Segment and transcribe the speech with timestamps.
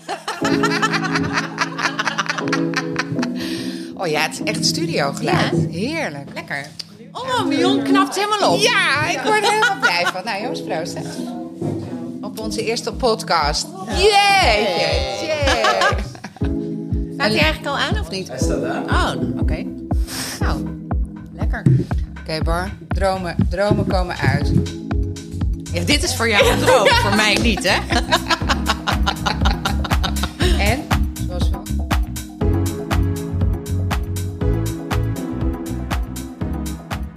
[3.96, 5.50] Oh ja, het is echt studiogeluid.
[5.52, 5.68] Ja.
[5.70, 6.28] Heerlijk.
[6.34, 6.66] Lekker.
[7.12, 8.60] Oh, Mion knapt helemaal op.
[8.60, 10.24] Ja, ik word er helemaal blij van.
[10.24, 11.00] Nou jongens, proost hè.
[12.20, 13.66] Op onze eerste podcast.
[13.96, 15.02] Yeah.
[17.14, 18.28] Staat hij eigenlijk al aan of niet?
[18.28, 18.84] Hij staat aan.
[18.84, 19.64] Oh, oké.
[20.40, 20.64] Nou,
[21.32, 21.62] lekker.
[22.20, 24.52] Oké Bar, dromen, dromen komen uit.
[25.72, 27.78] Ja, dit is voor jou een droom, voor mij niet, hè?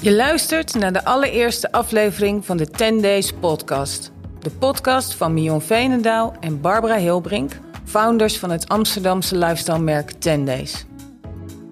[0.08, 4.12] Je luistert naar de allereerste aflevering van de 10 Days podcast.
[4.40, 10.46] De podcast van Mion Veenendaal en Barbara Hilbrink, founders van het Amsterdamse lifestyle merk 10
[10.46, 10.86] Days.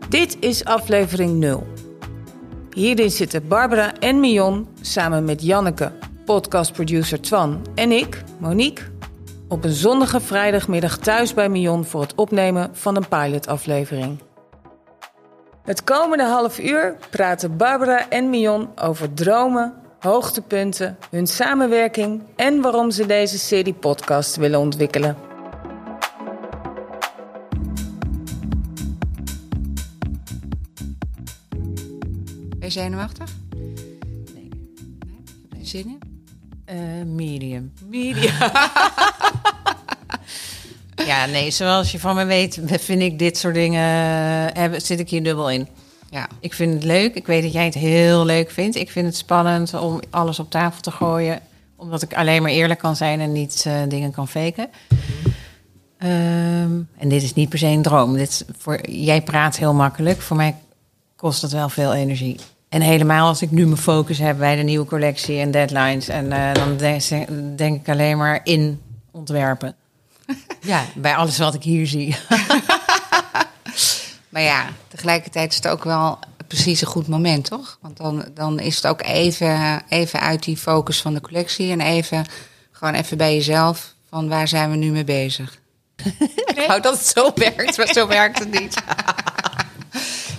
[0.10, 1.68] Dit is aflevering 0.
[2.74, 5.92] Hierin zitten Barbara en Mion samen met Janneke,
[6.26, 8.84] podcastproducer Twan en ik, Monique,
[9.48, 14.25] op een zonnige vrijdagmiddag thuis bij Mion voor het opnemen van een pilotaflevering.
[15.66, 22.92] Het komende half uur praten Barbara en Mion over dromen, hoogtepunten, hun samenwerking en waarom
[22.92, 25.18] ze deze serie podcast willen ontwikkelen.
[32.50, 33.32] Ben je zenuwachtig?
[34.34, 34.50] Nee.
[35.50, 36.00] Heb je zin in?
[36.66, 37.74] Eh, medium.
[37.90, 38.34] Medium.
[41.06, 43.84] ja, nee, zoals je van me weet, vind ik dit soort dingen,
[44.54, 45.68] eh, zit ik hier dubbel in.
[46.10, 46.28] Ja.
[46.40, 47.16] Ik vind het leuk.
[47.16, 48.76] Ik weet dat jij het heel leuk vindt.
[48.76, 51.40] Ik vind het spannend om alles op tafel te gooien.
[51.76, 54.70] Omdat ik alleen maar eerlijk kan zijn en niet eh, dingen kan faken.
[55.98, 58.14] Ehm, en dit is niet per se een droom.
[58.14, 60.22] Dit is voor, jij praat heel makkelijk.
[60.22, 60.56] Voor mij
[61.16, 62.40] kost het wel veel energie.
[62.70, 66.08] En helemaal als ik nu mijn focus heb bij de nieuwe collectie en deadlines.
[66.08, 67.04] En eh, dan denk,
[67.58, 68.82] denk ik alleen maar in
[69.12, 69.76] ontwerpen.
[70.62, 72.16] ja, bij alles wat ik hier zie.
[74.36, 77.78] Maar ja, tegelijkertijd is het ook wel precies een goed moment, toch?
[77.82, 81.82] Want dan, dan is het ook even, even uit die focus van de collectie en
[81.82, 82.26] even
[82.72, 85.60] gewoon even bij jezelf van waar zijn we nu mee bezig.
[86.56, 88.76] Ik hou dat het zo werkt, maar zo werkt het niet.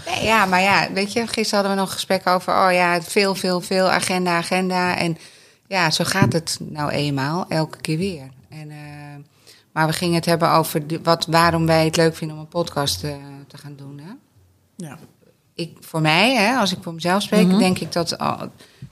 [0.07, 3.03] Nee, ja, maar ja, weet je, gisteren hadden we nog een gesprek over, oh ja,
[3.03, 4.97] veel, veel, veel, agenda, agenda.
[4.97, 5.19] En
[5.67, 8.29] ja, zo gaat het nou eenmaal, elke keer weer.
[9.77, 12.49] Maar we gingen het hebben over de- wat, waarom wij het leuk vinden om een
[12.49, 13.15] podcast eh,
[13.47, 14.01] te gaan doen.
[14.03, 14.13] Hè?
[14.77, 14.99] Ja.
[15.55, 18.11] ik, voor mij, hè, als ik voor mezelf spreek, denk ik dat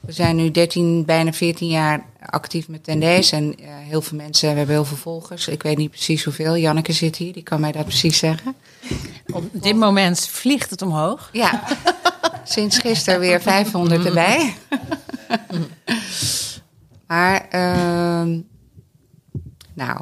[0.00, 3.32] we zijn nu 13, bijna 14 jaar actief met Tendees.
[3.32, 5.48] En eh, heel veel mensen, we hebben heel veel volgers.
[5.48, 6.56] Ik weet niet precies hoeveel.
[6.56, 8.54] Janneke zit hier, die kan mij dat precies zeggen.
[9.32, 11.28] Op dit moment vliegt het omhoog.
[11.32, 11.62] Ja,
[12.44, 14.54] sinds gisteren weer 500 erbij.
[17.06, 18.40] maar, ehm,
[19.74, 20.00] nou,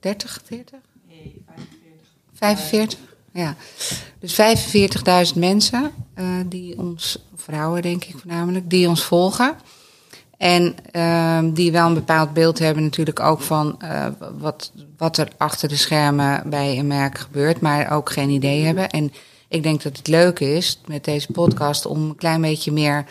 [0.00, 0.78] 30, 40?
[2.34, 2.98] 45?
[3.32, 3.56] Ja.
[4.18, 4.40] Dus
[5.32, 9.56] 45.000 mensen eh, die ons, vrouwen denk ik voornamelijk, die ons volgen.
[10.36, 14.06] En ehm, die wel een bepaald beeld hebben natuurlijk ook van eh,
[14.38, 18.90] wat, wat er achter de schermen bij een merk gebeurt, maar ook geen idee hebben.
[18.90, 19.12] En
[19.48, 23.04] ik denk dat het leuk is met deze podcast om een klein beetje meer,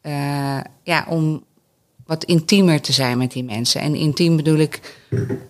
[0.00, 1.44] eh, ja, om
[2.06, 3.80] wat intiemer te zijn met die mensen.
[3.80, 4.96] En intiem bedoel ik,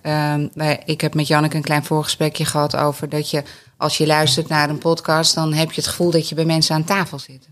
[0.02, 0.48] ehm,
[0.84, 3.42] ik heb met Janneke een klein voorgesprekje gehad over dat je,
[3.76, 6.74] als je luistert naar een podcast, dan heb je het gevoel dat je bij mensen
[6.74, 7.48] aan tafel zit.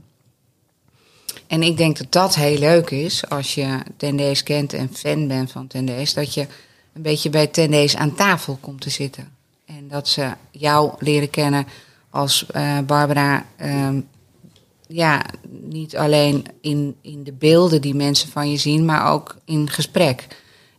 [1.47, 5.51] En ik denk dat dat heel leuk is als je Tendees kent en fan bent
[5.51, 6.15] van Tendees.
[6.15, 6.47] Dat je
[6.93, 9.29] een beetje bij Tendees aan tafel komt te zitten.
[9.67, 11.67] En dat ze jou leren kennen
[12.11, 13.47] als eh, Barbara.
[13.57, 14.01] ehm,
[14.89, 15.25] ja,
[15.63, 20.27] niet alleen in, in de beelden die mensen van je zien, maar ook in gesprek.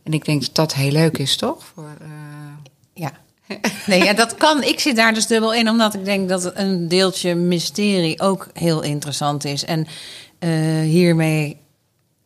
[0.02, 1.64] En ik denk dat dat heel leuk is, toch?
[1.74, 2.08] Voor, eh,
[2.94, 3.12] Ja.
[3.86, 4.62] Nee, ja, dat kan.
[4.62, 8.82] Ik zit daar dus dubbel in, omdat ik denk dat een deeltje mysterie ook heel
[8.82, 9.64] interessant is.
[9.64, 9.86] En
[10.38, 10.50] eh,
[10.80, 11.56] hiermee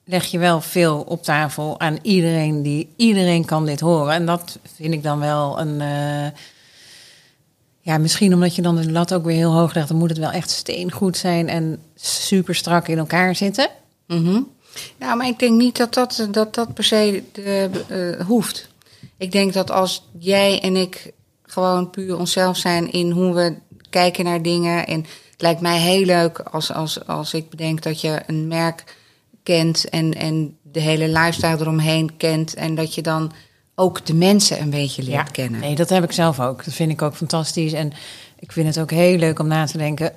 [0.04, 4.12] leg je wel veel op tafel aan iedereen die iedereen kan dit horen.
[4.14, 5.80] En dat vind ik dan wel een.
[5.80, 6.26] eh,
[7.90, 10.18] ja, misschien omdat je dan de lat ook weer heel hoog legt, dan moet het
[10.18, 13.68] wel echt steengoed zijn en super strak in elkaar zitten.
[14.98, 18.68] Nou, maar ik denk niet dat dat, dat, dat per se eh, eh, hoeft.
[19.16, 23.54] Ik denk dat als jij en ik gewoon puur onszelf zijn in hoe we
[23.90, 24.86] kijken naar dingen.
[24.86, 25.00] En
[25.30, 28.96] het lijkt mij heel leuk als, als, als ik bedenk dat je een merk
[29.42, 32.54] kent en, en de hele lifestyle eromheen kent.
[32.54, 33.32] En dat je dan
[33.80, 35.60] ook de mensen een beetje leert kennen.
[35.60, 36.64] Nee, dat heb ik zelf ook.
[36.64, 37.72] Dat vind ik ook fantastisch.
[37.72, 37.92] En
[38.38, 40.12] ik vind het ook heel leuk om na te denken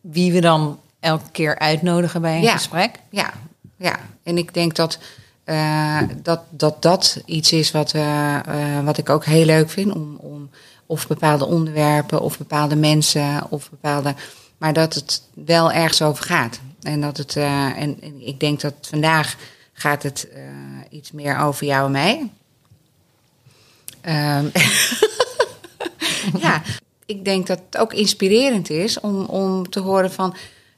[0.00, 2.52] wie we dan elke keer uitnodigen bij een Ja.
[2.52, 2.90] gesprek.
[3.10, 3.32] Ja,
[3.76, 3.96] ja.
[4.22, 4.98] En ik denk dat
[5.44, 8.38] eh, dat, dat dat iets is wat, eh,
[8.84, 9.92] wat ik ook heel leuk vind.
[9.94, 10.50] Om, om
[10.86, 14.14] of bepaalde onderwerpen of bepaalde mensen of bepaalde.
[14.58, 16.60] Maar dat het wel ergens over gaat.
[16.82, 17.36] En dat het.
[17.36, 19.36] eh, en, en ik denk dat vandaag
[19.72, 20.28] gaat het
[20.90, 22.30] iets meer over jou en mij.
[24.00, 24.48] Ehm,
[26.44, 26.62] ja,
[27.06, 30.36] ik denk dat het ook inspirerend is om, om te horen van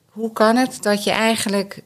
[0.08, 1.82] hoe kan het dat je eigenlijk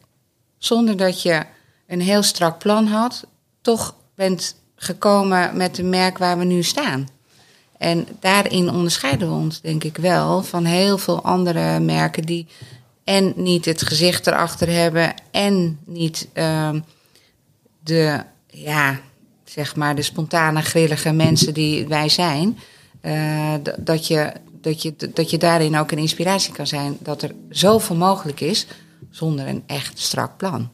[0.59, 1.43] zonder dat je
[1.87, 3.27] een heel strak plan had,
[3.61, 7.09] toch bent gekomen met de merk waar we nu staan.
[7.79, 12.47] En daarin onderscheiden we ons, denk ik wel, van heel veel andere merken die
[13.05, 16.81] en niet het gezicht erachter hebben en niet ehm,
[17.81, 19.01] de, ja,
[19.51, 22.59] zeg maar, de spontane, grillige mensen die wij zijn.
[23.01, 26.97] eh, dat, je, dat, je, dat je daarin ook een inspiratie kan zijn.
[27.01, 28.67] Dat er zoveel mogelijk is
[29.11, 30.71] zonder een echt strak plan.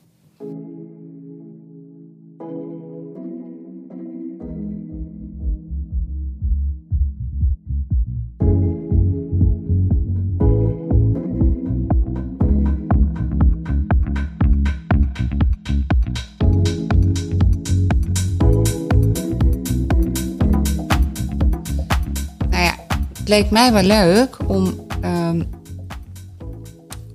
[23.33, 25.43] Leek mij wel leuk om, ehm,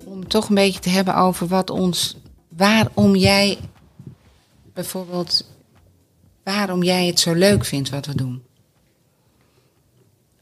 [0.05, 2.17] om toch een beetje te hebben over wat ons,
[2.47, 3.57] waarom jij
[4.73, 5.45] bijvoorbeeld,
[6.43, 8.43] waarom jij het zo leuk vindt wat we doen.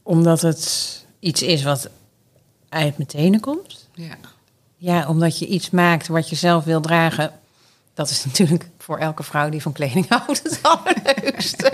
[0.02, 1.88] Omdat het iets is wat
[2.68, 3.88] uit mijn tenen komt.
[3.94, 4.16] Ja,
[4.76, 7.32] Ja, omdat je iets maakt wat je zelf wil dragen.
[7.94, 11.72] Dat is natuurlijk voor elke vrouw die van kleding houdt het allerleukste.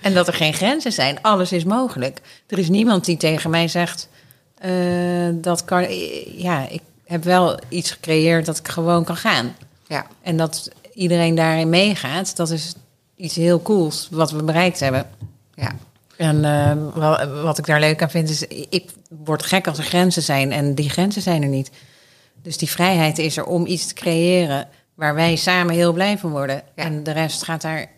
[0.00, 1.22] En dat er geen grenzen zijn.
[1.22, 2.20] Alles is mogelijk.
[2.46, 4.08] Er is niemand die tegen mij zegt...
[4.58, 4.70] eh,
[5.32, 5.86] dat kan...
[6.36, 9.56] Ja, ik heb wel iets gecreëerd dat ik gewoon kan gaan.
[9.86, 12.74] ja, En dat iedereen daarin meegaat, dat is
[13.16, 15.06] iets heel cools wat we bereikt hebben.
[15.54, 15.70] ja.
[16.16, 18.90] En eh, wat ik daar leuk aan vind is, ik
[19.24, 21.70] word gek als er grenzen zijn en die grenzen zijn er niet.
[22.42, 26.30] Dus die vrijheid is er om iets te creëren waar wij samen heel blij van
[26.30, 26.62] worden.
[26.76, 26.84] Ja.
[26.84, 27.88] En de rest gaat daar.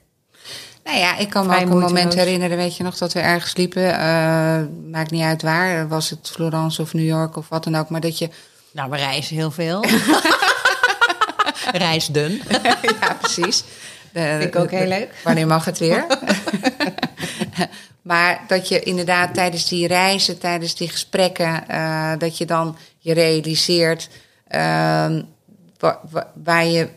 [0.85, 3.57] Nou ja, ik kan me ook een moment herinneren, weet je nog, dat we ergens
[3.57, 3.93] liepen.
[3.99, 7.89] eh, maakt niet uit waar, was het Florence of New York of wat dan ook.
[7.89, 8.29] Maar dat je
[8.73, 9.85] Nou, we reizen heel veel.
[11.73, 12.43] Reisdun.
[13.01, 13.65] ja, precies.
[14.13, 15.15] De- Vind ik ook heel leuk.
[15.25, 16.07] Wanneer mag het weer?
[18.03, 23.13] maar dat je inderdaad tijdens die reizen, tijdens die gesprekken, eh, dat je dan je
[23.15, 24.09] realiseert
[24.49, 25.23] ehm,
[25.79, 26.89] wa- wa- waar je,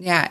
[0.00, 0.28] ja,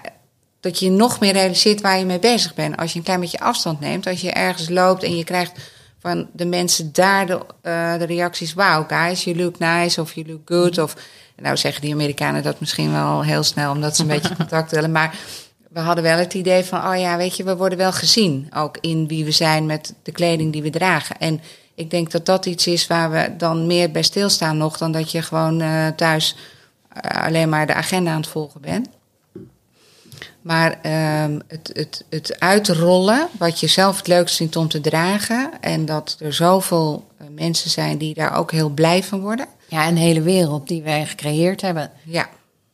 [0.63, 2.77] dat je nog meer realiseert waar je mee bezig bent.
[2.77, 5.51] Als je een klein beetje afstand neemt, als je ergens loopt en je krijgt
[6.00, 10.27] van de mensen daar de, eh, de reacties: Wow, guys, you look nice of you
[10.27, 10.77] look good.
[10.77, 10.95] Of
[11.36, 14.92] nou zeggen die Amerikanen dat misschien wel heel snel, omdat ze een beetje contact willen.
[14.92, 15.15] Maar
[15.69, 18.50] we hadden wel het idee van: Oh ja, weet je, we worden wel gezien.
[18.56, 21.18] Ook in wie we zijn met de kleding die we dragen.
[21.18, 21.42] En
[21.75, 25.12] ik denk dat dat iets is waar we dan meer bij stilstaan nog dan dat
[25.12, 26.36] je gewoon eh, thuis
[26.89, 28.88] eh, alleen maar de agenda aan het volgen bent.
[30.44, 35.51] Maar ehm, het, het, het uitrollen, wat je zelf het leukst vindt om te dragen.
[35.62, 39.45] En dat er zoveel eh, mensen zijn die daar ook heel blij van worden.
[39.68, 41.92] Ja, een hele wereld die wij gecreëerd hebben.
[42.04, 42.30] Ja,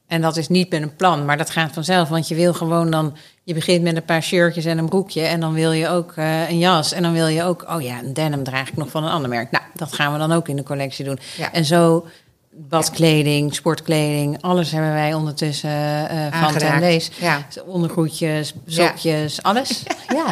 [0.08, 2.10] En dat is niet met een plan, maar dat gaat vanzelf.
[2.10, 3.18] Want je wil gewoon dan...
[3.44, 5.22] Je begint met een paar shirtjes en een broekje...
[5.22, 6.92] en dan wil je ook eh, een jas.
[6.92, 7.66] En dan wil je ook...
[7.70, 9.52] Oh ja, een denim draag ik nog van een ander merk.
[9.52, 11.20] Nou, dat gaan we dan ook in de collectie doen.
[11.38, 11.54] Ja.
[11.54, 12.06] En zo
[12.52, 14.42] badkleding, sportkleding...
[14.42, 15.70] alles hebben wij ondertussen
[16.10, 17.02] eh van.
[17.20, 17.46] Ja.
[17.66, 19.84] Ondergoedjes, sokjes, alles.
[20.10, 20.26] Ja.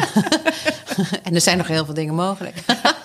[1.22, 2.56] en er zijn nog heel veel dingen mogelijk.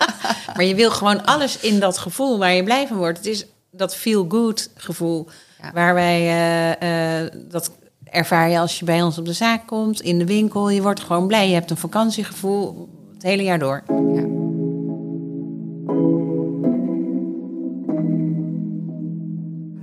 [0.56, 3.18] maar je wil gewoon alles in dat gevoel waar je blij van wordt.
[3.18, 5.28] Het is dat feel-good gevoel...
[5.62, 5.72] Ja.
[5.74, 7.72] Waar wij, eh, eh, dat
[8.04, 10.70] ervaar je als je bij ons op de zaak komt, in de winkel.
[10.70, 11.48] Je wordt gewoon blij.
[11.48, 13.84] Je hebt een vakantiegevoel het hele jaar door.
[13.88, 14.43] ja.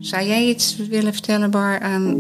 [0.00, 2.16] Zou jij iets willen vertellen, Bar, aan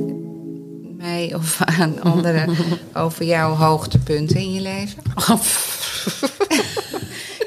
[0.96, 2.56] mij of aan anderen
[2.94, 5.02] over jouw hoogtepunten in je leven?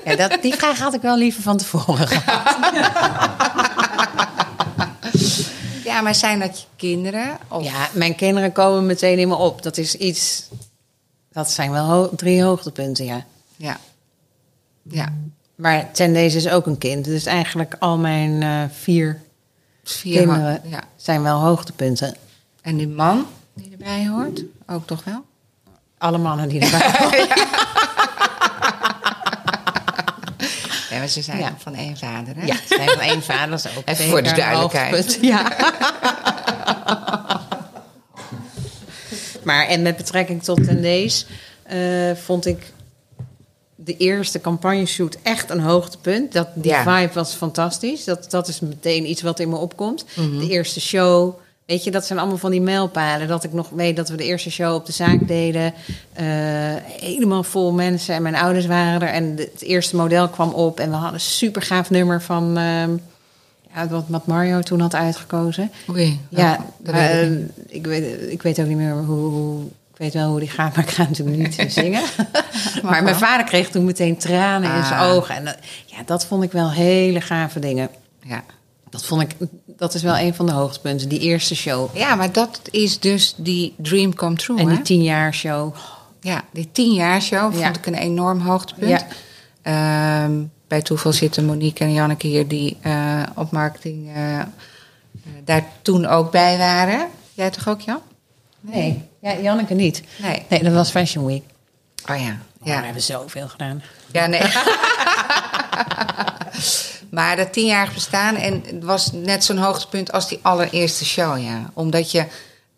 [0.06, 2.56] Ja, dat, die vraag had ik wel liever van tevoren gehad.
[5.84, 7.38] Ja, maar zijn dat je kinderen?
[7.48, 7.63] Of...
[7.63, 9.62] Ja, mijn kinderen komen meteen in me op.
[9.63, 10.48] Dat is iets.
[11.32, 13.25] Dat zijn wel ho- drie hoogtepunten, ja.
[13.56, 13.78] Ja.
[14.84, 15.13] Ja.
[15.56, 17.06] Maar ten deze is ook een kind.
[17.06, 19.22] Dus eigenlijk al mijn eh, vier
[19.84, 20.84] Vier kinderen Ja.
[20.96, 22.16] zijn wel hoogtepunten.
[22.62, 25.25] En die man die erbij hoort, ook toch wel?
[25.98, 27.28] Alle mannen die erbij horen.
[30.90, 31.54] Ja, maar ze zijn Ja.
[31.58, 32.46] van één vader, hè?
[32.46, 33.50] Ja, het zijn van één vader.
[33.50, 35.18] Dat is ook Even voor de duidelijkheid.
[35.22, 35.52] Ja.
[39.44, 39.66] maar.
[39.68, 41.25] En met betrekking tot Tendees
[41.63, 42.73] eh vond ik
[43.86, 46.32] de eerste campagneshoot echt een hoogtepunt.
[46.32, 46.84] Dat, die Ja.
[47.00, 48.04] vibe was fantastisch.
[48.04, 50.06] Dat, dat is meteen iets wat in me opkomt.
[50.16, 50.40] Mhm.
[50.40, 51.34] De eerste show.
[51.66, 53.28] Weet je, dat zijn allemaal van die mijlpalen.
[53.28, 55.74] Dat ik nog weet dat we de eerste show op de zaak deden.
[56.13, 56.25] Eh,
[57.00, 58.16] helemaal vol mensen.
[58.16, 59.13] En mijn ouders waren er.
[59.13, 60.80] En het eerste model kwam op.
[60.80, 62.58] En we hadden een super gaaf nummer van...
[62.58, 62.92] ehm,
[63.75, 65.72] ja, wat, Mario toen had uitgekozen.
[65.90, 66.20] Oei.
[66.30, 69.62] Ja, dat maar, weet ik eh, ik, weet, ik weet ook niet meer hoe, hoe.
[70.03, 72.01] Weet wel hoe die gaat, maar ik ga natuurlijk niet zingen.
[72.83, 75.12] maar mijn vader kreeg toen meteen tranen in zijn Ah.
[75.13, 75.36] ogen.
[75.36, 77.89] En dat, ja, dat vond ik wel hele gave dingen.
[78.24, 78.43] Ja.
[78.89, 79.36] Dat vond ik,
[79.67, 81.95] dat is wel een van de hoogtepunten, die eerste show.
[81.98, 84.57] ja, maar dat is dus die dream come true.
[84.60, 84.74] En hè?
[84.75, 85.75] die tien jaar show.
[86.22, 87.69] Ja, die tien jaar show vond Ja.
[87.74, 89.05] ik een enorm hoogtepunt.
[89.63, 90.24] Ja.
[90.24, 90.31] Ehm,
[90.67, 94.45] bij toeval zitten Monique en Janneke hier die eh, op marketing eh, eh,
[95.45, 97.07] daar toen ook bij waren.
[97.33, 98.00] Jij toch ook, Jan?
[98.65, 100.03] Nee, ja, Janneke niet.
[100.17, 100.46] Nee.
[100.50, 101.43] Nee, dat was Fashion Week.
[102.10, 102.38] Oh ja.
[102.63, 102.79] Ja.
[102.79, 103.84] we hebben zoveel gedaan.
[104.12, 104.41] ja nee.
[107.17, 111.72] maar dat tienjarig bestaan en het was net zo'n hoogtepunt als die allereerste show, ja.
[111.74, 112.25] Omdat je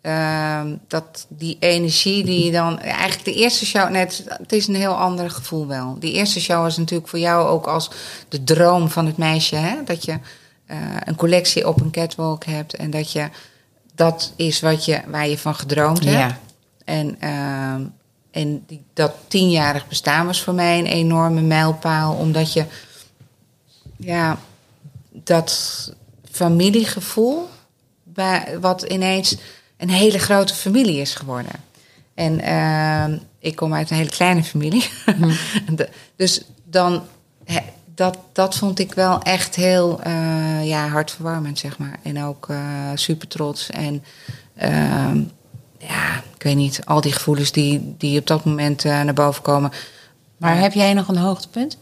[0.02, 4.76] ehm, dat die energie die je dan eigenlijk de eerste show, net het is een
[4.76, 5.96] heel ander gevoel wel.
[6.00, 7.90] Die eerste show was natuurlijk voor jou ook als
[8.30, 9.76] de droom van het meisje, hè?
[9.86, 10.20] Dat je
[10.66, 13.30] eh, een collectie op een catwalk hebt en dat je
[13.96, 16.18] dat is wat je waar je van gedroomd hebt.
[16.18, 16.40] Ja.
[16.86, 17.82] En, ehm,
[18.32, 22.66] en die, dat tienjarig bestaan was voor mij een enorme mijlpaal, omdat je
[23.98, 24.40] ja,
[25.12, 25.94] dat
[26.32, 27.50] familiegevoel,
[28.04, 29.36] bij, wat ineens
[29.78, 31.64] een hele grote familie is geworden.
[32.14, 34.90] En ehm, ik kom uit een hele kleine familie.
[35.76, 37.04] De- dus dan,
[37.96, 42.00] dat, dat vond ik wel echt heel eh, ja, hartverwarmend, zeg maar.
[42.04, 42.58] En ook eh,
[42.96, 43.70] super trots.
[43.70, 44.04] En
[44.56, 45.22] ehm,
[45.78, 49.42] ja, ik weet niet, al die gevoelens die, die op dat moment eh, naar boven
[49.42, 49.72] komen.
[50.38, 51.78] Maar heb jij nog een hoogtepunt?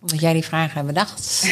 [0.00, 1.42] Omdat jij die vragen hebt bedacht.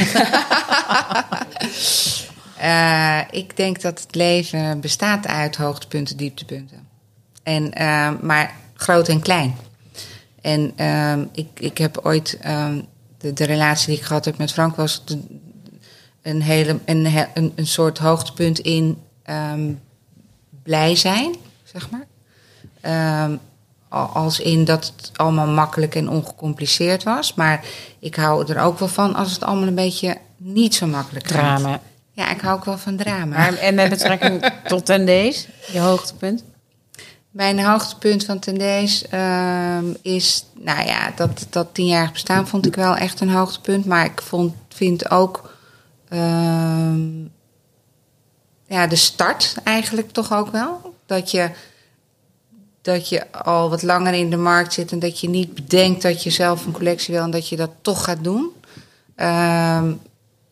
[3.31, 6.87] Ik denk dat het leven bestaat uit hoogtepunten, dieptepunten.
[7.43, 7.73] En,
[8.21, 9.57] maar groot en klein.
[10.41, 12.81] En ehm, ik, ik heb ooit ehm,
[13.19, 15.21] de, de relatie die ik gehad heb met Frank was de-
[16.23, 19.73] een, hele, een, een, een soort hoogtepunt in ehm,
[20.63, 21.35] blij zijn,
[21.65, 22.07] zeg maar.
[22.81, 23.37] Ehm,
[23.89, 27.35] al- als in dat het allemaal makkelijk en ongecompliceerd was.
[27.35, 27.65] Maar
[27.99, 31.59] ik hou er ook wel van als het allemaal een beetje niet zo makkelijk gaat.
[31.61, 31.81] Drama.
[32.13, 33.25] Ja, ik hou ook wel van drama.
[33.37, 36.45] Maar, en met betrekking tot Tendees, je hoogtepunt?
[37.31, 42.97] Mijn hoogtepunt van Tendees ehm is, nou ja, dat, dat tienjarig bestaan vond ik wel
[42.97, 43.85] echt een hoogtepunt.
[43.85, 45.55] Maar ik vond, vind ook
[46.09, 47.21] ehm,
[48.67, 50.95] ja, de start eigenlijk toch ook wel.
[51.07, 51.51] Dat je,
[52.83, 56.23] dat je al wat langer in de markt zit en dat je niet bedenkt dat
[56.23, 58.51] je zelf een collectie wil en dat je dat toch gaat doen.
[59.15, 59.93] Ehm,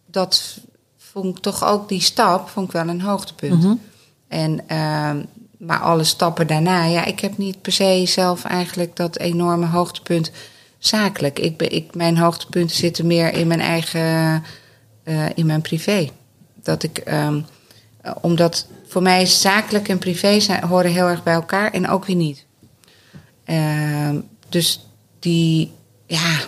[0.07, 0.59] dat
[0.97, 3.79] vond ik toch ook, die stap vond ik wel een hoogtepunt.
[4.29, 5.23] En, ehm,
[5.59, 10.31] maar alle stappen daarna, ja, ik heb niet per se zelf eigenlijk dat enorme hoogtepunt
[10.79, 11.39] zakelijk.
[11.39, 14.45] Ik ik, mijn hoogtepunten zitten meer in mijn eigen,
[15.03, 16.11] eh, in mijn privé.
[16.55, 17.41] Dat ik, ehm,
[18.01, 22.17] eh, omdat voor mij zakelijk en privé horen heel erg bij elkaar en ook weer
[22.17, 22.47] niet.
[23.45, 24.87] Ehm, dus
[25.19, 25.73] die,
[26.07, 26.39] ja,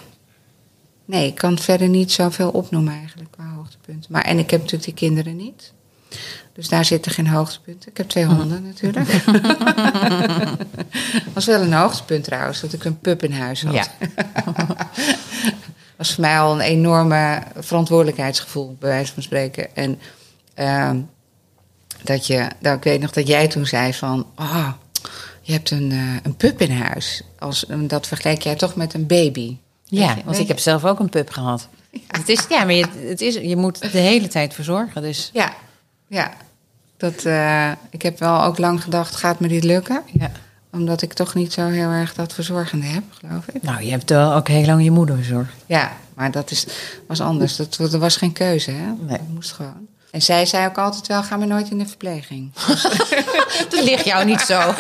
[1.05, 4.13] nee, ik kan verder niet zoveel opnoemen eigenlijk qua hoogtepunten.
[4.13, 5.73] Maar, en ik heb natuurlijk die kinderen niet.
[6.53, 7.91] Dus daar zitten geen hoogtepunten.
[7.91, 9.09] Ik heb twee honden natuurlijk.
[11.35, 13.75] was wel een hoogtepunt trouwens, dat ik een pup in huis had.
[13.75, 13.87] Ja.
[15.97, 19.77] was voor mij al een enorme verantwoordelijkheidsgevoel, bij wijze van spreken.
[19.77, 19.99] En
[20.55, 20.99] ehm,
[22.03, 24.69] dat je, nou, ik weet nog dat jij toen zei van, ah,
[25.41, 27.23] je hebt een, eh, een pup in huis.
[27.39, 29.57] Als, dat vergelijk jij toch met een baby.
[29.85, 31.69] Ja, je- want ik heb zelf ook een pup gehad.
[32.07, 35.03] Het is, ja, maar je, het is, je moet de hele tijd verzorgen.
[35.03, 35.53] Dus Ja,
[36.09, 36.33] ja.
[36.97, 40.03] Dat, eh, ik heb wel ook lang gedacht, gaat me dit lukken?
[40.13, 40.31] ja.
[40.73, 43.63] Omdat ik toch niet zo heel erg dat verzorgende heb, geloof ik.
[43.63, 45.53] Nou, je hebt wel ook heel lang je moeder verzorgd.
[45.67, 46.67] Ja, maar dat is,
[47.07, 47.57] was anders.
[47.57, 48.87] Dat, er was geen keuze, hè?
[48.87, 49.19] Nee.
[49.19, 49.87] Dat moest gewoon.
[50.11, 52.53] En zij zei ook altijd wel, ga maar nooit in de verpleging.
[53.71, 54.75] Dat ligt jou niet zo.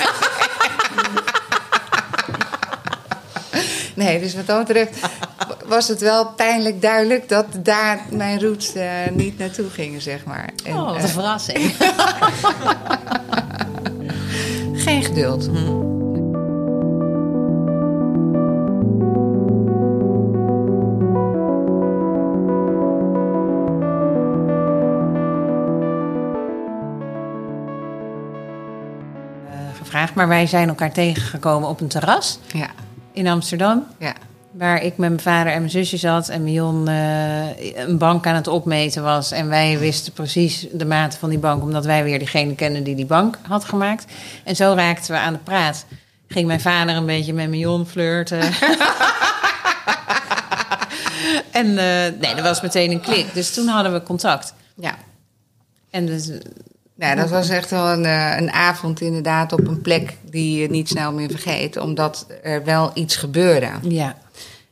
[3.94, 4.98] Nee, dus wat dat betreft
[5.68, 7.28] was het wel pijnlijk duidelijk...
[7.28, 10.50] dat daar mijn roots eh, niet naartoe gingen, zeg maar.
[10.64, 11.74] En, Oh, wat eh, een verrassing.
[14.84, 15.48] geen geduld.
[29.46, 32.68] Eh, gevraagd maar wij zijn elkaar tegengekomen op een terras Ja,
[33.12, 33.86] in Amsterdam.
[33.98, 34.12] ja.
[34.50, 38.34] Waar ik met mijn vader en mijn zusje zat en Mion eh, een bank aan
[38.34, 39.30] het opmeten was.
[39.30, 42.94] En wij wisten precies de mate van die bank, omdat wij weer diegene kenden die
[42.94, 44.04] die bank had gemaakt.
[44.44, 45.84] En zo raakten we aan de praat.
[46.28, 48.40] Ging mijn vader een beetje met Mion flirten.
[51.50, 53.34] en eh, nee, dat was meteen een klik.
[53.34, 54.54] Dus toen hadden we contact.
[54.74, 54.96] ja.
[55.90, 56.30] En dus,
[56.94, 58.04] Ja, dat was echt wel een,
[58.38, 61.76] een avond inderdaad op een plek die je niet snel meer vergeet.
[61.76, 63.70] Omdat er wel iets gebeurde.
[63.82, 64.16] ja,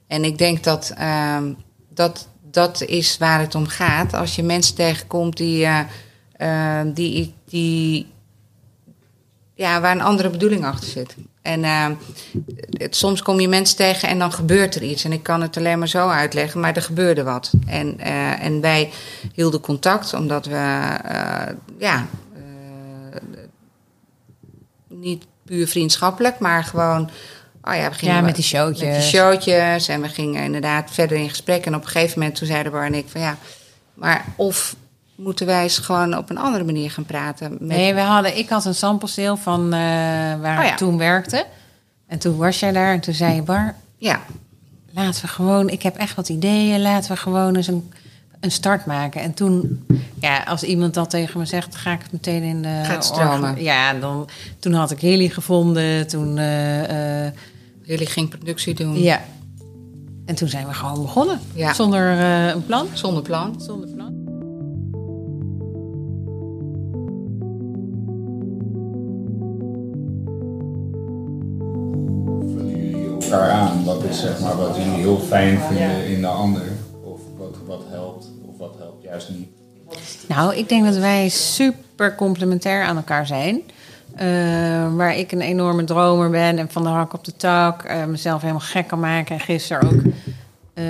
[0.06, 1.52] En ik denk dat ehm,
[1.88, 4.14] dat, dat is waar het om gaat.
[4.14, 5.80] Als je mensen tegenkomt die, eh,
[6.32, 8.06] eh, die, die
[9.54, 11.16] ja, waar een andere bedoeling achter zit.
[11.42, 11.94] En ehm,
[12.90, 15.04] soms kom je mensen tegen en dan gebeurt er iets.
[15.04, 17.52] En ik kan het alleen maar zo uitleggen, maar er gebeurde wat.
[17.66, 18.90] En, eh, en wij
[19.34, 22.06] hielden contact omdat we, eh, ja,
[24.88, 27.10] niet puur vriendschappelijk, maar gewoon.
[27.68, 28.88] Oh ja, we gingen ja, met die showtjes.
[28.88, 29.88] met die showtjes.
[29.88, 31.66] En we gingen inderdaad verder in gesprek.
[31.66, 33.36] En op een gegeven moment toen zeiden Bar en ik van ja,
[33.94, 34.76] maar of
[35.14, 37.50] moeten wij eens gewoon op een andere manier gaan praten?
[37.50, 39.78] Met, Nee, we hadden, ik had een sampleseel van eh,
[40.40, 40.70] waar Oh ja.
[40.70, 41.46] ik toen werkte.
[42.06, 44.20] En toen was jij daar en toen zei je, Bar, Ja,
[44.92, 47.92] laten we gewoon, ik heb echt wat ideeën, laten we gewoon eens een,
[48.40, 49.20] een start maken.
[49.20, 49.86] En toen,
[50.20, 52.80] ja, als iemand dat tegen me zegt, ga ik het meteen in de.
[52.84, 53.62] Gaat stromen.
[53.62, 57.32] Ja, dan, toen had ik Hilly gevonden, toen, eh, eh,
[57.86, 59.24] jullie ging productie doen ja.
[60.24, 61.40] En toen zijn we gewoon begonnen.
[61.54, 61.74] Ja.
[61.74, 62.88] Zonder eh, een plan.
[62.92, 63.60] zonder plan.
[63.60, 64.14] Zonder plan.
[72.54, 73.84] vullen jullie elkaar aan?
[73.84, 76.62] Wat is zeg maar wat jullie heel fijn vinden in de ander?
[77.04, 79.48] Of wat, wat helpt, of wat helpt juist niet?
[80.28, 83.62] Nou, ik denk dat wij super complementair aan elkaar zijn.
[84.16, 88.04] Eh, waar ik een enorme dromer ben en van de hak op de tak eh,
[88.04, 89.34] mezelf helemaal gek kan maken.
[89.34, 90.02] En gisteren ook
[90.74, 90.84] eh,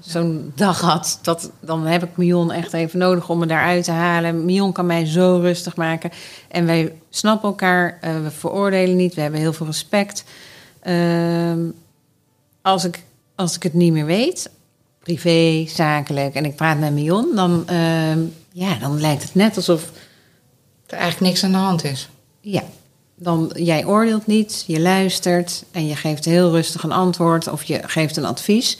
[0.00, 1.18] zo'n dag had.
[1.22, 4.44] Dat, dan heb ik Mion echt even nodig om me daaruit te halen.
[4.44, 6.10] Mion kan mij zo rustig maken.
[6.48, 10.24] En wij snappen elkaar, we veroordelen niet, we hebben heel veel respect.
[10.80, 11.60] Ehm,
[12.62, 13.02] als, ik,
[13.34, 14.50] als ik het niet meer weet,
[15.00, 18.20] privé, zakelijk, en ik praat met Mion, dan, ehm,
[18.52, 19.90] ja, dan lijkt het net alsof
[20.86, 22.08] Er eigenlijk niks aan de hand is.
[22.40, 22.62] ja,
[23.14, 27.80] dan jij oordeelt niet, je luistert en je geeft heel rustig een antwoord of je
[27.86, 28.78] geeft een advies.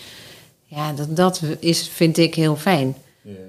[0.65, 2.97] Ja, dat, dat is, vind ik heel fijn.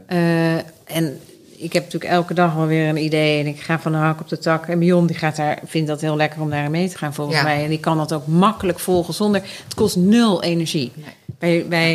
[0.08, 1.20] Eh, en
[1.58, 4.20] ik heb natuurlijk elke dag wel weer een idee en ik ga van de hak
[4.20, 4.68] op de tak.
[4.68, 7.38] En Mion die gaat daar, vindt dat heel lekker om daar mee te gaan volgens
[7.38, 7.44] Ja.
[7.44, 7.64] mij.
[7.64, 10.92] En die kan dat ook makkelijk volgen zonder, het kost nul energie.
[10.96, 11.14] Nee.
[11.40, 11.94] Wij, wij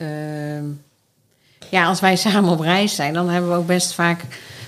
[0.00, 0.64] eh, eh,
[1.70, 4.20] ja, als wij samen op reis zijn, dan hebben we ook best vaak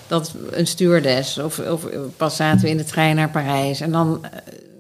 [0.09, 4.19] dat een stewardess of, of pas zaten we in de trein naar Parijs en dan
[4.23, 4.31] eh,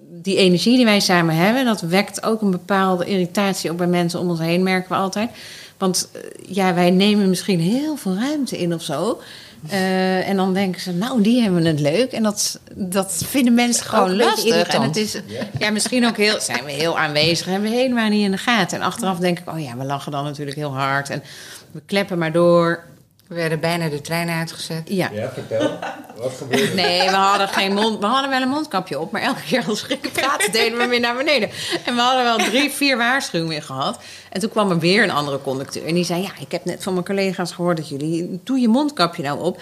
[0.09, 4.21] die energie die wij samen hebben, dat wekt ook een bepaalde irritatie ook bij mensen
[4.21, 5.31] om ons heen, merken we altijd.
[5.79, 9.21] Want eh, ja, wij nemen misschien heel veel ruimte in of zo.
[9.69, 12.13] Eh, en dan denken ze, nou, die hebben het leuk.
[12.13, 14.67] En dat, dat vinden mensen gewoon lastig.
[14.67, 15.21] En het is
[15.59, 17.47] ja, misschien ook heel, zijn we heel aanwezig.
[17.47, 18.79] Hebben we helemaal niet in de gaten.
[18.79, 21.11] En achteraf denk ik, oh ja, we lachen dan natuurlijk heel hard.
[21.11, 21.23] En
[21.71, 22.85] we kleppen maar door.
[23.29, 24.83] We werden bijna de trein uitgezet.
[24.85, 25.11] Ja.
[25.13, 25.79] Ja, vertel.
[26.17, 26.75] Wat gebeurt er?
[26.75, 27.99] Nee, we hadden geen mond.
[28.01, 31.01] We hadden wel een mondkapje op, maar elke keer als we praten deden we weer
[31.01, 31.51] naar beneden.
[31.85, 33.99] En we hadden wel drie, vier waarschuwingen gehad.
[34.31, 35.87] En toen kwam er weer een andere conducteur.
[35.87, 38.41] En die zei: Ja, ik heb net van mijn collega's gehoord dat jullie.
[38.45, 39.61] Doe je mondkapje nou op.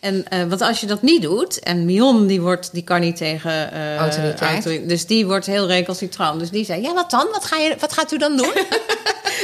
[0.00, 3.16] En, eh, want als je dat niet doet, en Mion die, wordt, die kan niet
[3.16, 4.52] tegen eh, Autoriteit.
[4.52, 6.40] autori- dus die wordt heel recalcitrant.
[6.40, 7.26] Dus die zei: Ja, wat dan?
[7.32, 8.52] Wat, ga je, wat gaat u dan doen?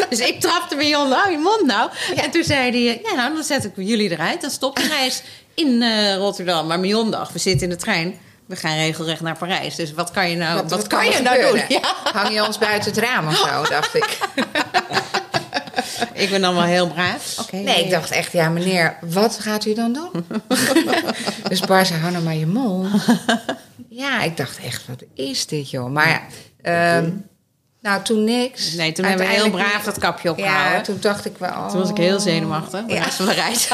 [0.11, 1.91] dus ik trapte Mion, nou, je mond nou.
[2.17, 4.41] En toen zei hij: Ja, nou, dan zet ik jullie eruit.
[4.41, 5.23] Dan stopt de reis
[5.55, 6.67] in eh, Rotterdam.
[6.67, 8.19] Maar Mion dacht: We zitten in de trein.
[8.47, 9.75] We gaan regelrecht naar Parijs.
[9.75, 11.63] Dus wat kan je nou, wat, kan je nou doen?
[11.69, 11.95] Ja.
[12.19, 14.19] Hang je ons buiten het raam of zo, dacht ik.
[16.13, 17.51] Ik ben dan wel heel braaf.
[17.53, 20.27] Nee, ik dacht echt, ja meneer, wat gaat u dan doen?
[21.49, 22.89] dus Bar zei, hou nou maar je mond.
[23.89, 25.91] ja, ik dacht echt, wat is dit joh?
[25.91, 26.23] Maar ja,
[26.63, 27.11] ehm,
[27.83, 28.73] nou toen niks.
[28.73, 30.83] Nee, toen hebben we heel braaf dat kapje Ja, opgehouden.
[30.83, 31.69] toen dacht ik wel.
[31.71, 32.85] Toen was ik heel zenuwachtig.
[32.87, 33.03] De Ja.
[33.03, 33.69] rest van de reis.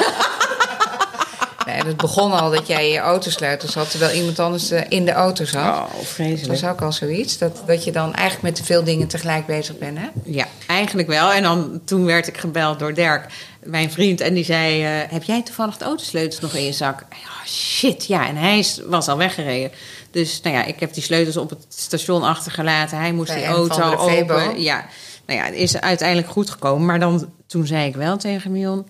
[1.66, 5.12] Nee, het begon al dat jij je autosleutels had, terwijl iemand anders eh, in de
[5.12, 5.62] auto zat.
[5.64, 6.60] Oh, Dat vreselijk.
[6.60, 9.78] was ook al zoiets, dat, dat je dan eigenlijk met te veel dingen tegelijk bezig
[9.78, 10.06] bent, hè?
[10.24, 11.32] Ja, eigenlijk wel.
[11.32, 13.26] En dan, toen werd ik gebeld door Dirk,
[13.62, 14.20] mijn vriend.
[14.20, 17.00] En die zei, eh, heb jij toevallig de autosleutels nog in je zak?
[17.00, 18.26] Oh, shit, ja.
[18.28, 19.70] En hij is- was al weggereden.
[20.16, 22.98] Dus nou ja, ik heb die sleutels op het station achtergelaten.
[22.98, 24.62] Hij moest Bij die auto open.
[24.62, 24.86] Ja,
[25.26, 26.86] nou ja, het is uiteindelijk goed gekomen.
[26.86, 28.86] Maar dan, toen zei ik wel tegen Mion...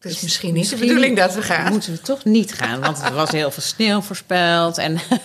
[0.00, 1.72] Het is misschien niet de bedoeling dat we gaan.
[1.72, 4.78] Moeten we toch niet gaan, want er was heel veel sneeuw voorspeld.
[4.78, 5.20] En er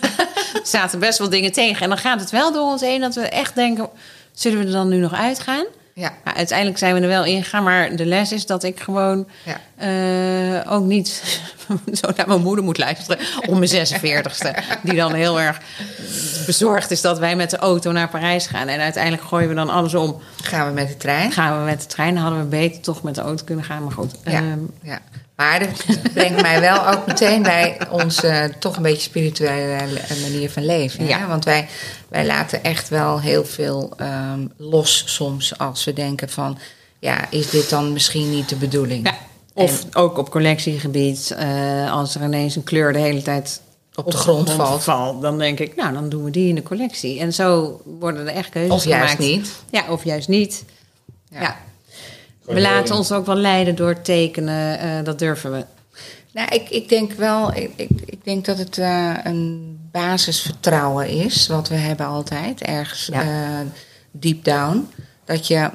[0.63, 1.81] zaten best wel dingen tegen.
[1.81, 3.89] En dan gaat het wel door ons heen dat we echt denken...
[4.33, 5.65] zullen we er dan nu nog uitgaan?
[5.97, 6.13] Ja.
[6.23, 7.63] Maar uiteindelijk zijn we er wel ingegaan.
[7.63, 9.59] Maar de les is dat ik gewoon Ja.
[10.65, 11.39] eh, ook niet
[12.01, 14.63] zo naar mijn moeder moet luisteren om mijn 46ste.
[14.83, 15.59] Die dan heel erg
[16.45, 18.67] bezorgd is dat wij met de auto naar Parijs gaan.
[18.67, 20.21] En uiteindelijk gooien we dan alles om.
[20.43, 21.31] Gaan we met de trein?
[21.31, 23.83] Gaan we met de trein, hadden we beter toch met de auto kunnen gaan.
[23.83, 24.99] Maar goed, Ja, ehm, ja.
[25.35, 29.77] Maar dat brengt mij wel ook meteen bij onze toch een beetje spirituele
[30.21, 30.99] manier van leven.
[31.03, 31.07] hè?
[31.09, 31.27] Ja.
[31.27, 31.67] Want wij,
[32.07, 36.57] wij laten echt wel heel veel ehm, los soms als we denken van...
[36.99, 39.05] ja, is dit dan misschien niet de bedoeling?
[39.07, 39.17] ja.
[39.53, 43.61] Of ook op collectiegebied, eh, als er ineens een kleur de hele tijd
[43.95, 45.21] Op de grond valt.
[45.21, 47.19] dan denk ik, nou, dan doen we die in de collectie.
[47.19, 49.19] En zo worden er echt keuzes Of juist gemaakt.
[49.19, 49.51] niet.
[49.69, 50.63] Ja, of juist niet.
[51.29, 51.41] Ja.
[51.41, 51.57] Ja.
[52.45, 55.65] We laten ons ook wel leiden door tekenen, eh, dat durven we.
[56.33, 61.47] Nou, ik, ik denk wel, ik, ik, ik denk dat het eh, een basisvertrouwen is,
[61.47, 63.21] wat we hebben altijd, ergens Ja.
[63.21, 63.59] eh,
[64.11, 64.89] deep down.
[65.25, 65.69] Dat je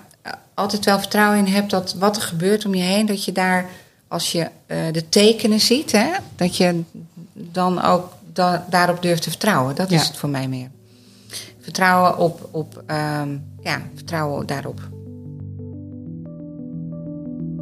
[0.55, 3.67] altijd wel vertrouwen in hebt dat wat er gebeurt om je heen, dat je daar,
[4.09, 6.81] als je eh, de tekenen ziet, hè, dat je
[7.33, 9.75] dan ook da- daarop durft te vertrouwen.
[9.75, 10.69] Dat is het voor mij meer.
[11.61, 14.81] Vertrouwen op, op ehm, ja, vertrouwen daarop.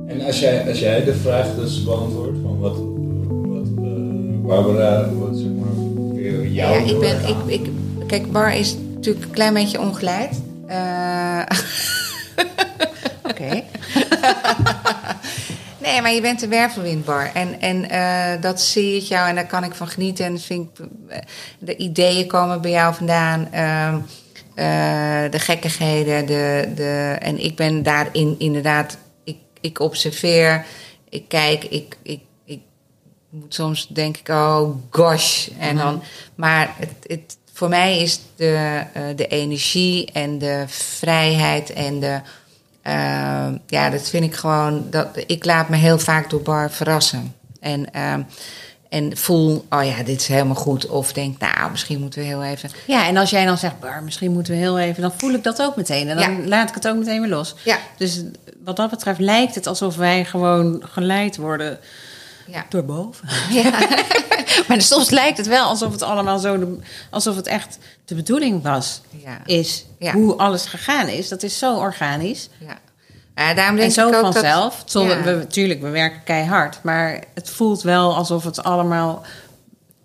[0.08, 5.36] En als jij, als jij de vraag dus beantwoordt van wat, wat eh, Barbara, wat
[5.36, 7.16] zeg maar, weer jou Ja, ik ben,
[7.46, 7.66] ik,
[8.06, 10.40] kijk, Bar is natuurlijk een klein beetje ongeleid.
[10.66, 11.42] Eh,
[13.30, 13.50] Oké.
[15.84, 17.30] nee, maar je bent de wervelwindbar.
[17.34, 20.24] En, en eh, dat zie ik jou en daar kan ik van genieten.
[20.24, 20.86] En vind ik,
[21.58, 23.48] de ideeën komen bij jou vandaan.
[23.52, 23.98] ehm,
[24.54, 26.26] eh, de gekkigheden.
[26.26, 28.98] De, de, en ik ben daarin inderdaad...
[29.60, 30.64] Ik, observeer,
[31.08, 31.96] ik kijk, ik...
[32.02, 32.60] ik, ik
[33.30, 35.48] moet soms denk ik, oh gosh.
[35.58, 36.02] En dan,
[36.34, 42.20] maar het, het, voor mij is de, eh, de energie en de vrijheid en de.
[42.82, 44.86] eh, ja, dat vind ik gewoon.
[44.90, 47.34] Dat, ik laat me heel vaak door bar verrassen.
[47.60, 48.22] En, ehm,
[48.88, 50.86] en voel, oh ja, dit is helemaal goed.
[50.86, 52.70] Of denk, nou, misschien moeten we heel even.
[52.86, 55.42] Ja, en als jij dan zegt, Bar, misschien moeten we heel even, dan voel ik
[55.44, 56.08] dat ook meteen.
[56.08, 56.46] En dan Ja.
[56.48, 57.54] laat ik het ook meteen weer los.
[57.64, 58.22] Ja, Dus
[58.68, 61.78] wat dat betreft lijkt het alsof wij gewoon geleid worden
[62.46, 62.64] ja.
[62.68, 63.28] door boven.
[63.62, 63.70] ja.
[64.68, 66.78] maar soms lijkt het wel alsof het allemaal zo, de-
[67.10, 69.38] alsof het echt de bedoeling was, Ja.
[69.44, 69.84] is.
[70.12, 72.48] Hoe alles gegaan is, dat is zo organisch.
[72.58, 72.78] ja.
[73.34, 74.78] Ja, daarom denk En zo ik ook vanzelf.
[74.78, 76.78] Dat, Zonder, we, tuurlijk, we werken keihard.
[76.82, 79.22] Maar het voelt wel alsof het allemaal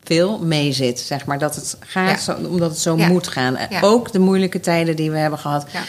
[0.04, 1.00] veel meezit.
[1.00, 1.40] Zeg maar.
[1.40, 3.58] Dat het gaat zo, omdat het zo moet gaan.
[3.82, 5.80] Ook de moeilijke tijden die we hebben gehad, Ja.
[5.80, 5.86] eh,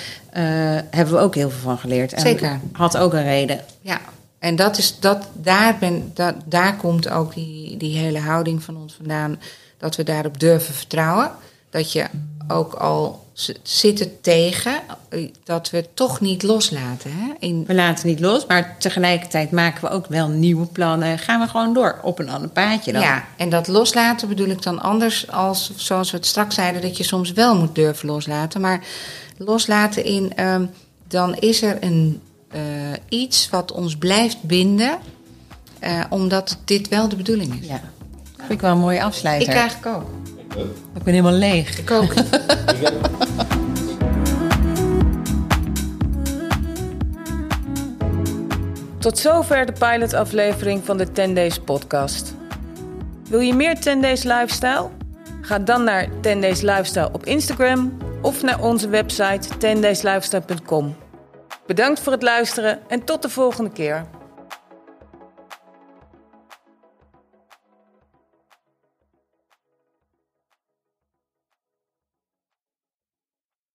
[0.90, 2.12] hebben we ook heel veel van geleerd.
[2.12, 2.60] En Zeker.
[2.72, 3.60] Had ook een reden.
[3.80, 4.00] Ja,
[4.38, 8.76] en dat is, dat, daar, ben, dat, daar komt ook die, die hele houding van
[8.76, 9.40] ons vandaan.
[9.78, 11.30] Dat we daarop durven vertrouwen.
[11.70, 12.06] Dat je
[12.48, 13.24] ook al
[13.62, 14.74] zitten tegen,
[15.08, 17.10] eh, dat we het toch niet loslaten.
[17.12, 17.32] Hè?
[17.38, 21.18] In, We laten niet los, maar tegelijkertijd maken we ook wel nieuwe plannen.
[21.18, 23.02] Gaan we gewoon door op een ander paadje dan.
[23.02, 26.96] ja, en dat loslaten bedoel ik dan anders als, zoals we het straks zeiden, dat
[26.96, 28.60] je soms wel moet durven loslaten.
[28.60, 28.80] Maar
[29.36, 30.64] loslaten in, ehm,
[31.08, 32.60] dan is er een, eh,
[33.08, 34.98] iets wat ons blijft binden,
[35.78, 37.66] eh, omdat dit wel de bedoeling is.
[37.66, 37.80] Ja.
[38.36, 39.48] Vind ik wel een mooie afsluiter.
[39.48, 40.10] Ik eigenlijk ook.
[40.94, 41.78] Ik ben helemaal leeg.
[41.78, 42.12] Ik ook.
[48.98, 52.34] Tot zover de pilotaflevering van de 10 Days podcast.
[53.28, 54.88] Wil je meer 10 Days Lifestyle?
[55.40, 60.96] Ga dan naar 10 Days Lifestyle op Instagram of naar onze website 10dayslifestyle.com.
[61.66, 64.06] Bedankt voor het luisteren en tot de volgende keer.